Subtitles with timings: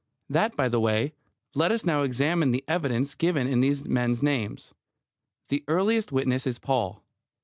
[0.31, 1.13] That by the way.
[1.53, 4.73] Let us now examine the evidence given in these men's names.
[5.49, 7.03] The earliest witness is Paul.